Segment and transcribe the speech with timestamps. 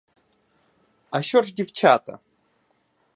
[1.09, 2.19] А що ж дівчата?